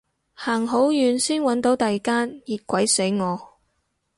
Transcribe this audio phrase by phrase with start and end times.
[0.33, 3.59] 行好遠先搵到第間，熱鬼死我